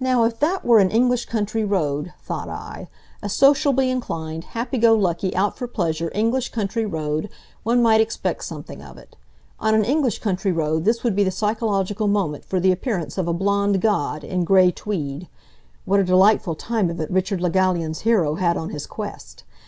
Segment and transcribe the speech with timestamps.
[0.00, 2.88] "Now if that were an English country road," thought I,
[3.22, 7.28] "a sociably inclined, happy go lucky, out for pleasure English country road,
[7.62, 9.14] one might expect something of it.
[9.60, 13.28] On an English country road this would be the psychological moment for the appearance of
[13.28, 15.28] a blond god, in gray tweed.
[15.84, 19.44] What a delightful time of it Richard Le Gallienne's hero had on his quest!